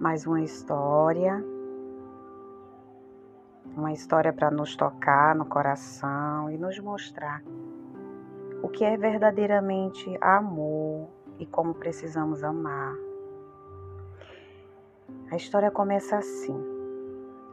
[0.00, 1.44] mais uma história.
[3.76, 7.42] Uma história para nos tocar no coração e nos mostrar
[8.62, 11.06] o que é verdadeiramente amor
[11.38, 12.94] e como precisamos amar.
[15.30, 16.58] A história começa assim.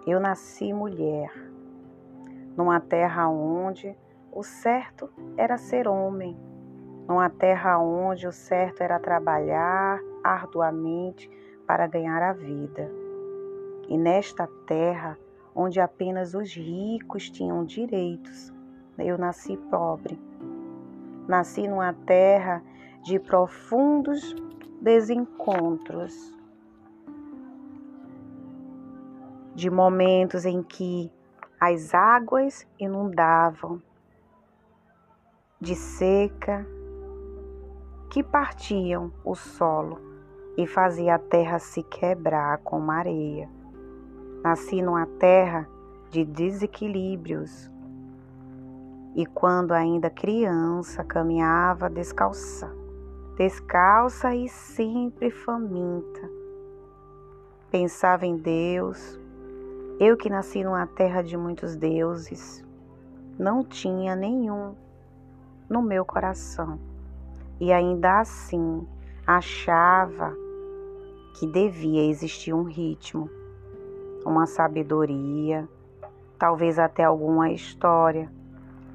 [0.07, 1.29] Eu nasci mulher,
[2.55, 3.93] numa terra onde
[4.31, 6.37] o certo era ser homem,
[7.09, 11.29] numa terra onde o certo era trabalhar arduamente
[11.67, 12.89] para ganhar a vida.
[13.89, 15.17] E nesta terra
[15.53, 18.53] onde apenas os ricos tinham direitos,
[18.97, 20.19] eu nasci pobre.
[21.27, 22.63] Nasci numa terra
[23.03, 24.33] de profundos
[24.81, 26.33] desencontros
[29.53, 31.11] de momentos em que
[31.59, 33.81] as águas inundavam,
[35.59, 36.63] de seca,
[38.11, 40.16] que partiam o solo
[40.57, 43.47] e fazia a terra se quebrar como areia.
[44.43, 45.69] Nasci numa terra
[46.09, 47.69] de desequilíbrios
[49.15, 52.71] e quando ainda criança caminhava descalça,
[53.35, 56.29] descalça e sempre faminta.
[57.69, 59.19] Pensava em Deus,
[59.99, 62.63] eu que nasci numa terra de muitos deuses,
[63.37, 64.75] não tinha nenhum
[65.69, 66.79] no meu coração.
[67.59, 68.87] E ainda assim
[69.25, 70.35] achava
[71.37, 73.29] que devia existir um ritmo,
[74.25, 75.67] uma sabedoria,
[76.37, 78.31] talvez até alguma história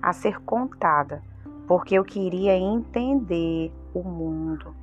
[0.01, 1.23] a ser contada,
[1.67, 4.75] porque eu queria entender o mundo.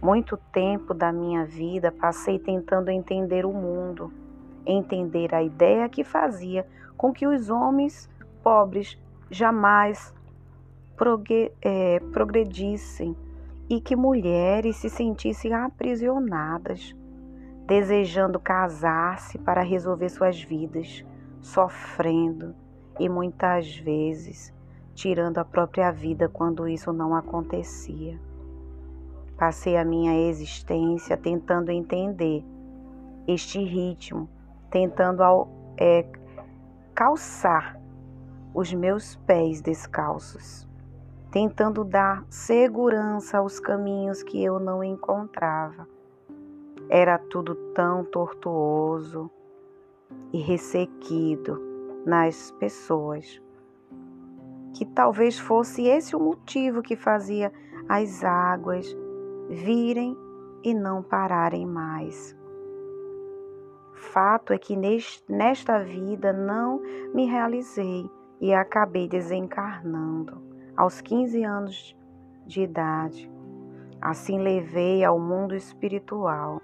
[0.00, 4.12] Muito tempo da minha vida passei tentando entender o mundo
[4.68, 8.08] entender a ideia que fazia com que os homens
[8.42, 8.98] pobres
[9.30, 10.14] jamais
[11.62, 13.16] é, progredissem
[13.68, 16.96] e que mulheres se sentissem aprisionadas,
[17.66, 21.04] desejando casar-se para resolver suas vidas,
[21.40, 22.54] sofrendo
[22.98, 24.52] e muitas vezes
[24.94, 28.18] tirando a própria vida quando isso não acontecia.
[29.36, 32.44] Passei a minha existência tentando entender
[33.26, 34.28] este ritmo
[34.70, 35.22] tentando
[35.76, 36.04] é,
[36.94, 37.80] calçar
[38.54, 40.67] os meus pés descalços,
[41.30, 45.86] tentando dar segurança aos caminhos que eu não encontrava.
[46.88, 49.30] Era tudo tão tortuoso
[50.32, 51.60] e ressequido
[52.06, 53.42] nas pessoas,
[54.74, 57.52] que talvez fosse esse o motivo que fazia
[57.86, 58.96] as águas
[59.50, 60.16] virem
[60.62, 62.34] e não pararem mais.
[63.92, 64.74] Fato é que
[65.28, 66.80] nesta vida não
[67.12, 68.10] me realizei
[68.40, 70.47] e acabei desencarnando
[70.78, 71.96] aos 15 anos
[72.46, 73.28] de idade.
[74.00, 76.62] Assim levei ao mundo espiritual.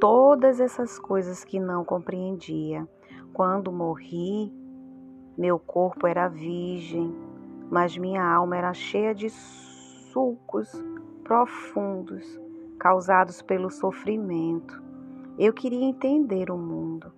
[0.00, 2.88] Todas essas coisas que não compreendia.
[3.32, 4.54] Quando morri,
[5.36, 7.12] meu corpo era virgem,
[7.68, 10.72] mas minha alma era cheia de sulcos
[11.24, 12.40] profundos
[12.78, 14.80] causados pelo sofrimento.
[15.36, 17.12] Eu queria entender o mundo,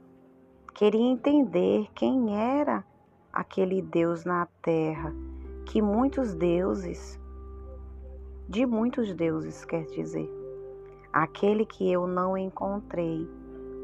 [0.75, 2.85] queria entender quem era
[3.33, 5.15] aquele Deus na terra,
[5.67, 7.21] que muitos deuses,
[8.49, 10.31] de muitos deuses quer dizer,
[11.13, 13.29] aquele que eu não encontrei,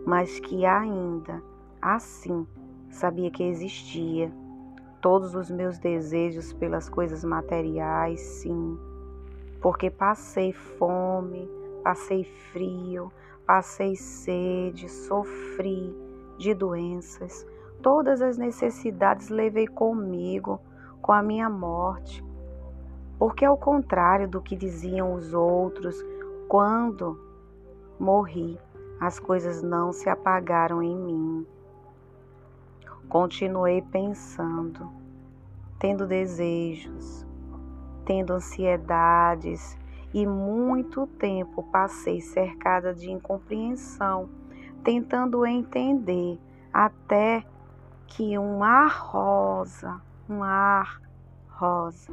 [0.06, 1.42] mas que ainda
[1.80, 2.46] assim
[2.90, 4.32] sabia que existia.
[5.00, 8.76] Todos os meus desejos pelas coisas materiais, sim,
[9.60, 11.48] porque passei fome,
[11.82, 13.10] Passei frio,
[13.46, 15.94] passei sede, sofri
[16.38, 17.46] de doenças.
[17.82, 20.60] Todas as necessidades levei comigo
[21.02, 22.24] com a minha morte.
[23.18, 26.02] Porque, ao contrário do que diziam os outros,
[26.48, 27.20] quando
[27.98, 28.58] morri,
[29.00, 31.46] as coisas não se apagaram em mim.
[33.08, 34.90] Continuei pensando,
[35.78, 37.26] tendo desejos,
[38.04, 39.76] tendo ansiedades
[40.12, 44.28] e muito tempo passei cercada de incompreensão,
[44.82, 46.38] tentando entender,
[46.72, 47.44] até
[48.06, 51.00] que um ar rosa, um ar
[51.48, 52.12] rosa,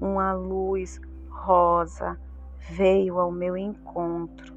[0.00, 2.18] uma luz rosa
[2.70, 4.54] veio ao meu encontro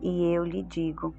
[0.00, 1.14] e eu lhe digo: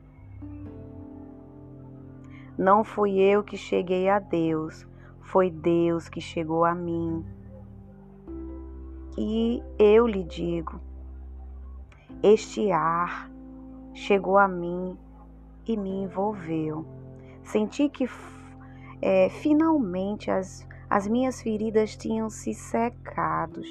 [2.58, 4.88] Não fui eu que cheguei a Deus,
[5.22, 7.26] foi Deus que chegou a mim.
[9.18, 10.80] E eu lhe digo:
[12.22, 13.30] este ar
[13.94, 14.98] chegou a mim
[15.68, 16.86] e me envolveu.
[17.44, 18.08] Senti que
[19.02, 23.62] é, finalmente as, as minhas feridas tinham se secado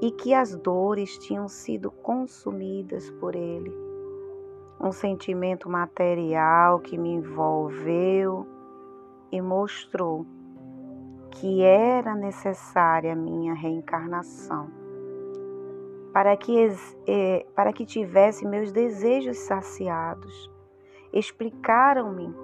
[0.00, 3.72] e que as dores tinham sido consumidas por ele.
[4.80, 8.46] Um sentimento material que me envolveu
[9.30, 10.24] e mostrou
[11.30, 14.78] que era necessária a minha reencarnação
[16.12, 16.68] para que,
[17.06, 20.50] eh, para que tivesse meus desejos saciados.
[21.12, 22.34] Explicaram-me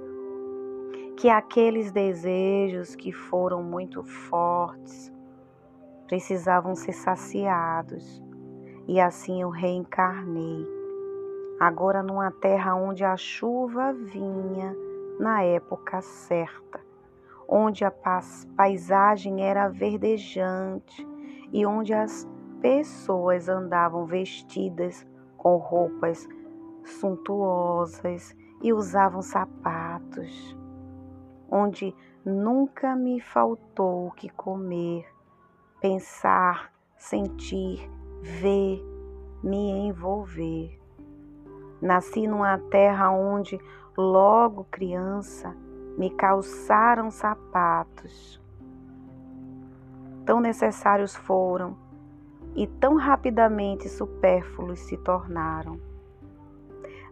[1.16, 5.12] que aqueles desejos que foram muito fortes
[6.06, 8.22] precisavam ser saciados,
[8.86, 10.66] e assim eu reencarnei.
[11.60, 14.74] Agora numa terra onde a chuva vinha
[15.18, 16.80] na época certa,
[17.48, 17.92] onde a
[18.56, 21.06] paisagem era verdejante
[21.52, 22.28] e onde as
[22.60, 25.06] pessoas andavam vestidas
[25.36, 26.26] com roupas
[26.84, 28.34] suntuosas
[28.64, 30.56] e usavam sapatos,
[31.50, 31.94] onde
[32.24, 35.06] nunca me faltou o que comer,
[35.82, 37.86] pensar, sentir,
[38.22, 38.82] ver,
[39.42, 40.80] me envolver.
[41.78, 43.60] Nasci numa terra onde,
[43.98, 45.54] logo criança,
[45.98, 48.40] me calçaram sapatos.
[50.24, 51.76] Tão necessários foram
[52.56, 55.78] e tão rapidamente supérfluos se tornaram.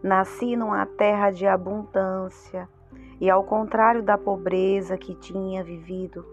[0.02, 2.68] Nasci numa terra de abundância
[3.20, 6.24] e, ao contrário da pobreza que tinha vivido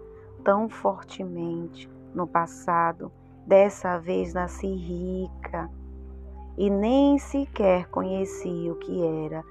[0.43, 3.11] tão fortemente no passado,
[3.45, 5.69] dessa vez nasci rica
[6.57, 9.43] e nem sequer conheci o que era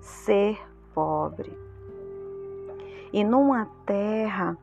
[0.00, 0.58] ser
[0.94, 1.52] pobre.
[3.12, 4.56] E numa terra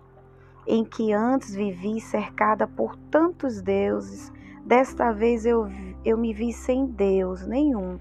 [0.65, 4.31] em que antes vivi cercada por tantos deuses
[4.65, 5.67] Desta vez eu,
[6.05, 7.97] eu me vi sem Deus nenhum,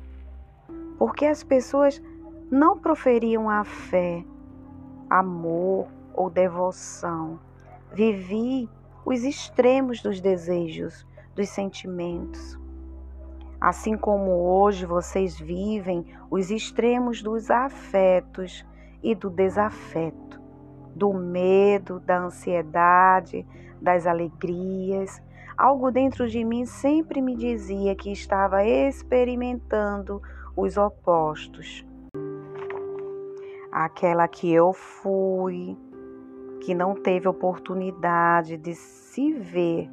[1.02, 2.00] porque as pessoas
[2.48, 4.24] não proferiam a fé,
[5.10, 7.40] amor ou devoção.
[7.92, 8.70] Vivi
[9.04, 11.04] os extremos dos desejos,
[11.34, 12.56] dos sentimentos.
[13.60, 18.64] Assim como hoje vocês vivem os extremos dos afetos
[19.02, 20.40] e do desafeto,
[20.94, 23.44] do medo, da ansiedade,
[23.80, 25.20] das alegrias,
[25.56, 30.22] Algo dentro de mim sempre me dizia que estava experimentando
[30.56, 31.84] os opostos.
[33.70, 35.76] Aquela que eu fui,
[36.60, 39.90] que não teve oportunidade de se ver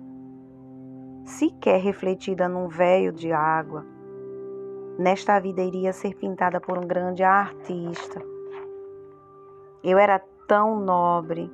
[1.24, 3.86] sequer refletida num véio de água,
[4.98, 8.22] nesta vida iria ser pintada por um grande artista.
[9.84, 11.50] Eu era tão nobre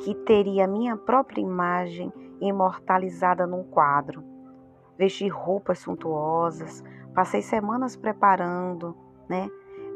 [0.00, 4.24] que teria minha própria imagem imortalizada num quadro.
[4.98, 6.82] Vesti roupas suntuosas,
[7.14, 8.96] passei semanas preparando,
[9.28, 9.48] né?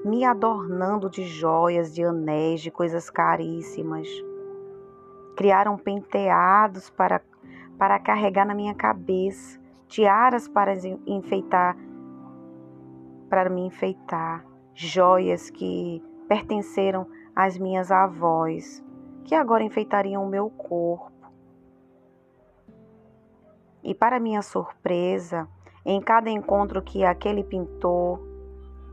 [0.04, 4.08] Me adornando de joias, de anéis, de coisas caríssimas.
[5.36, 7.20] Criaram penteados para,
[7.76, 10.72] para carregar na minha cabeça, tiaras para
[11.04, 11.76] enfeitar,
[13.28, 18.84] para me enfeitar, joias que pertenceram às minhas avós,
[19.24, 21.11] que agora enfeitariam o meu corpo.
[23.82, 25.48] E para minha surpresa,
[25.84, 28.20] em cada encontro que aquele pintor,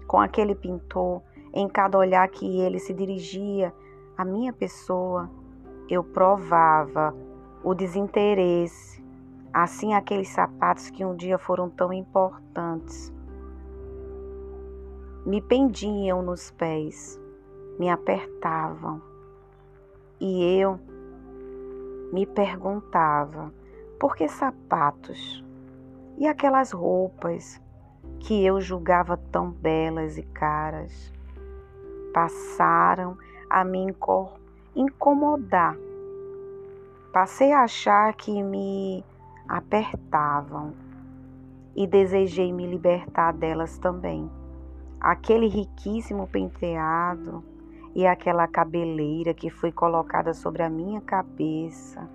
[0.08, 1.22] com aquele pintor,
[1.54, 3.74] em cada olhar que ele se dirigia
[4.18, 5.30] à minha pessoa,
[5.88, 7.16] eu provava
[7.64, 9.04] o desinteresse,
[9.54, 13.14] assim aqueles sapatos que um dia foram tão importantes.
[15.26, 17.20] Me pendiam nos pés,
[17.78, 19.02] me apertavam,
[20.20, 20.80] e eu
[22.12, 23.54] me perguntava
[24.00, 25.44] por que sapatos?
[26.18, 27.62] E aquelas roupas
[28.22, 31.14] que eu julgava tão belas e caras
[32.14, 33.18] passaram
[33.50, 33.94] a me
[34.76, 35.76] incomodar.
[37.12, 39.04] Passei a achar que me
[39.48, 40.74] apertavam
[41.76, 44.30] e desejei me libertar delas também.
[45.00, 47.44] Aquele riquíssimo penteado
[47.96, 52.08] e aquela cabeleira que foi colocada sobre a minha cabeça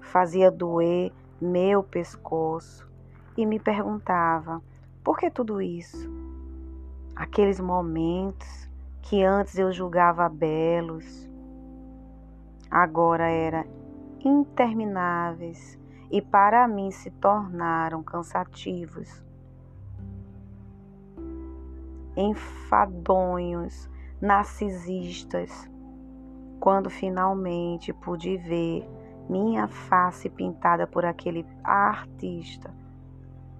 [0.00, 2.88] fazia doer meu pescoço
[3.36, 4.62] e me perguntava:
[5.02, 6.08] por que tudo isso?
[7.16, 8.70] Aqueles momentos
[9.02, 11.28] que antes eu julgava belos,
[12.70, 13.64] agora eram
[14.24, 15.78] intermináveis
[16.10, 19.22] e para mim se tornaram cansativos.
[22.16, 25.68] Enfadonhos, narcisistas,
[26.60, 28.86] quando finalmente pude ver
[29.28, 32.74] minha face pintada por aquele artista.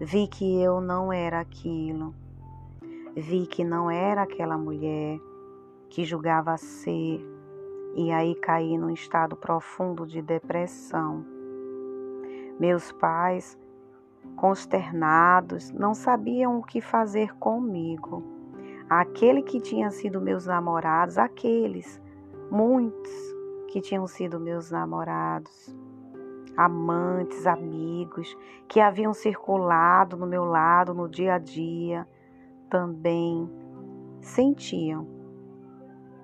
[0.01, 2.15] Vi que eu não era aquilo.
[3.17, 5.19] Vi que não era aquela mulher
[5.89, 7.21] que julgava ser,
[7.95, 11.25] e aí caí num estado profundo de depressão.
[12.59, 13.59] Meus pais
[14.37, 18.23] consternados, não sabiam o que fazer comigo.
[18.89, 22.01] Aquele que tinha sido meus namorados, aqueles,
[22.51, 23.33] muitos
[23.73, 25.75] que tinham sido meus namorados,
[26.55, 28.37] amantes, amigos,
[28.69, 32.07] que haviam circulado no meu lado no dia a dia,
[32.69, 33.51] também
[34.21, 35.09] sentiam,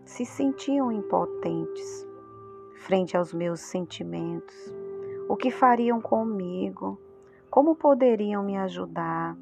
[0.04, 2.06] se sentiam impotentes
[2.80, 4.54] frente aos meus sentimentos.
[5.26, 7.00] O que fariam comigo?
[7.50, 9.34] Como poderiam me ajudar?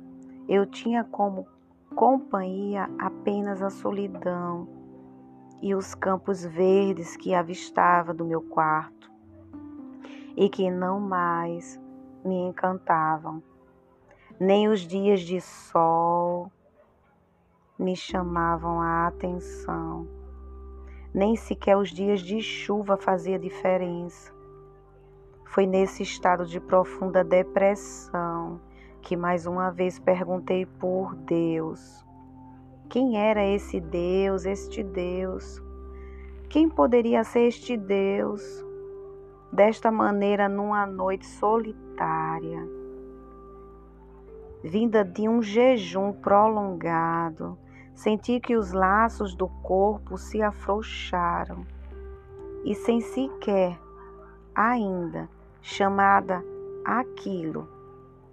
[0.48, 1.44] Eu tinha como
[1.96, 4.75] companhia apenas a solidão
[5.60, 9.10] e os campos verdes que avistava do meu quarto
[10.36, 11.80] e que não mais
[12.24, 13.42] me encantavam.
[14.38, 16.52] Nem os dias de sol
[17.78, 20.06] me chamavam a atenção.
[21.12, 24.34] Nem sequer os dias de chuva fazia diferença.
[25.44, 28.60] Foi nesse estado de profunda depressão
[29.00, 32.05] que mais uma vez perguntei por Deus.
[32.88, 35.60] Quem era esse Deus, este Deus?
[36.48, 38.64] Quem poderia ser este Deus?
[39.52, 42.66] Desta maneira, numa noite solitária,
[44.62, 47.58] vinda de um jejum prolongado,
[47.94, 51.66] senti que os laços do corpo se afrouxaram
[52.64, 53.78] e, sem sequer
[54.54, 55.28] ainda
[55.60, 56.42] chamada
[56.84, 57.68] aquilo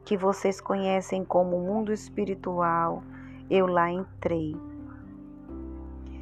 [0.05, 3.03] que vocês conhecem como mundo espiritual,
[3.55, 4.55] eu lá entrei.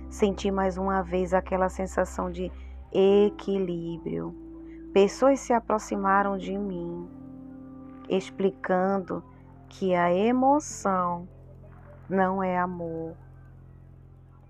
[0.09, 2.51] Senti mais uma vez aquela sensação de
[2.91, 4.35] equilíbrio.
[4.91, 7.07] Pessoas se aproximaram de mim,
[8.09, 9.23] explicando
[9.69, 11.25] que a emoção
[12.09, 13.15] não é amor,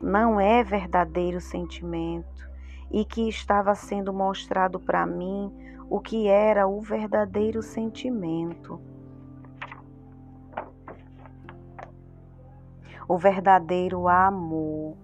[0.02, 2.50] não é verdadeiro sentimento
[2.90, 5.54] e que estava sendo mostrado para mim
[5.88, 8.82] o que era o verdadeiro sentimento.
[13.12, 14.96] O verdadeiro amor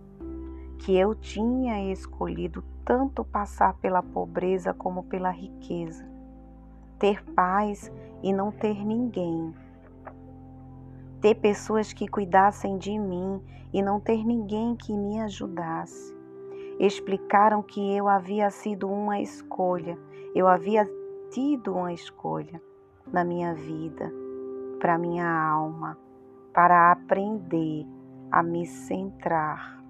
[0.79, 6.07] que eu tinha escolhido tanto passar pela pobreza como pela riqueza,
[6.97, 7.91] ter paz
[8.23, 9.53] e não ter ninguém,
[11.19, 13.41] ter pessoas que cuidassem de mim
[13.73, 16.15] e não ter ninguém que me ajudasse.
[16.79, 19.99] Explicaram que eu havia sido uma escolha.
[20.33, 20.89] Eu havia
[21.29, 22.61] tido uma escolha
[23.11, 24.09] na minha vida,
[24.79, 25.97] para minha alma,
[26.53, 27.97] para aprender
[28.31, 29.81] a me centrar.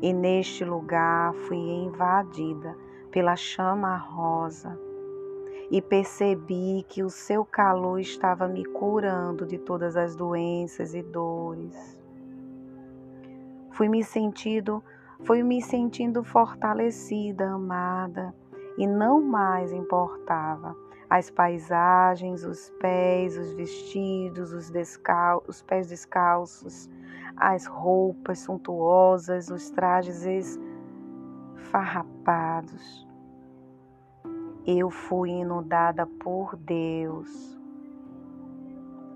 [0.00, 2.76] E neste lugar fui invadida
[3.10, 4.78] pela chama rosa
[5.70, 11.98] e percebi que o seu calor estava me curando de todas as doenças e dores.
[13.70, 14.82] Fui me sentindo,
[15.24, 18.34] fui me sentindo fortalecida, amada
[18.76, 20.76] e não mais importava
[21.08, 26.90] as paisagens, os pés, os vestidos, os, descal os pés descalços,
[27.36, 30.24] as roupas suntuosas, os trajes
[31.56, 33.06] esfarrapados.
[34.66, 37.58] Eu fui inundada por Deus.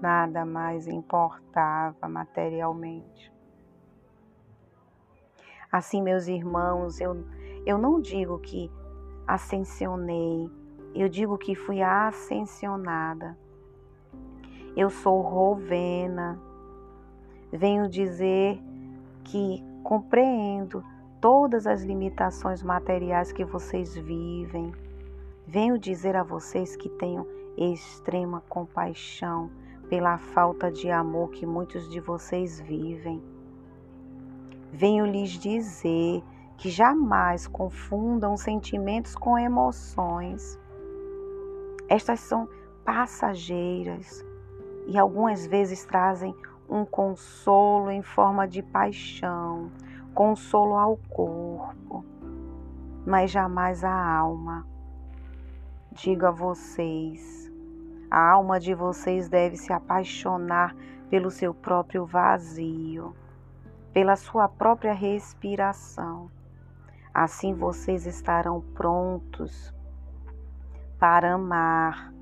[0.00, 3.32] Nada mais importava materialmente.
[5.70, 7.24] Assim, meus irmãos, eu,
[7.66, 8.70] eu não digo que
[9.26, 10.50] ascensionei.
[10.94, 13.36] Eu digo que fui ascensionada.
[14.76, 16.47] Eu sou Rovena.
[17.52, 18.60] Venho dizer
[19.24, 20.84] que compreendo
[21.20, 24.72] todas as limitações materiais que vocês vivem.
[25.46, 27.26] Venho dizer a vocês que tenho
[27.56, 29.50] extrema compaixão
[29.88, 33.22] pela falta de amor que muitos de vocês vivem.
[34.70, 36.22] Venho lhes dizer
[36.58, 40.58] que jamais confundam sentimentos com emoções.
[41.88, 42.48] Estas são
[42.84, 44.24] passageiras
[44.86, 46.34] e algumas vezes trazem
[46.68, 49.70] um consolo em forma de paixão,
[50.14, 52.04] consolo ao corpo,
[53.06, 54.66] mas jamais à alma.
[55.92, 57.50] Digo a vocês,
[58.10, 60.74] a alma de vocês deve se apaixonar
[61.08, 63.14] pelo seu próprio vazio,
[63.92, 66.30] pela sua própria respiração
[67.18, 69.74] Assim vocês estarão prontos
[71.00, 72.12] para amar,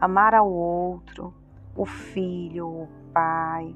[0.00, 1.32] amar ao outro,
[1.76, 3.74] o filho, o pai,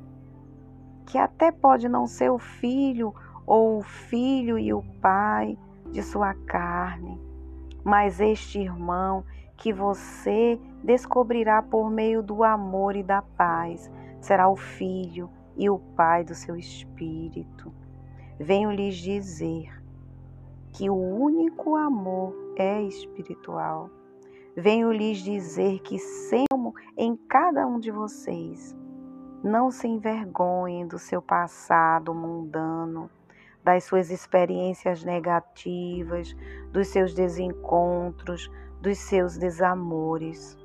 [1.06, 3.14] que até pode não ser o filho
[3.46, 5.58] ou o filho e o pai
[5.90, 7.20] de sua carne,
[7.84, 9.24] mas este irmão
[9.56, 15.78] que você descobrirá por meio do amor e da paz será o filho e o
[15.78, 17.72] pai do seu espírito.
[18.38, 19.72] Venho lhes dizer
[20.72, 23.90] que o único amor é espiritual.
[24.56, 28.76] venho lhes dizer que sempre em cada um de vocês.
[29.44, 33.10] Não se envergonhem do seu passado mundano,
[33.62, 36.34] das suas experiências negativas,
[36.72, 40.56] dos seus desencontros, dos seus desamores,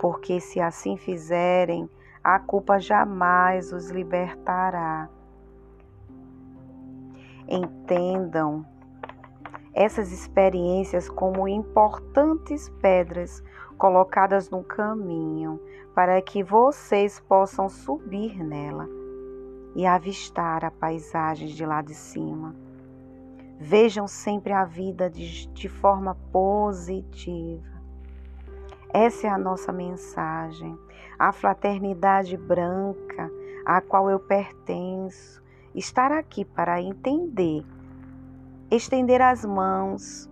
[0.00, 1.90] porque se assim fizerem,
[2.24, 5.10] a culpa jamais os libertará.
[7.46, 8.64] Entendam
[9.74, 13.44] essas experiências como importantes pedras
[13.76, 15.60] colocadas no caminho
[15.94, 18.88] para que vocês possam subir nela
[19.74, 22.54] e avistar a paisagem de lá de cima.
[23.58, 27.76] Vejam sempre a vida de, de forma positiva.
[28.92, 30.78] Essa é a nossa mensagem.
[31.18, 33.30] A fraternidade branca
[33.66, 35.42] a qual eu pertenço,
[35.74, 37.64] estar aqui para entender,
[38.70, 40.30] estender as mãos,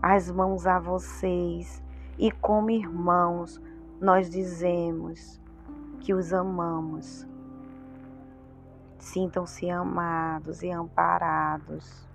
[0.00, 1.82] as mãos a vocês
[2.20, 3.58] e como irmãos
[3.98, 5.40] nós dizemos
[6.00, 7.26] que os amamos.
[8.98, 12.06] Sintam-se amados e amparados.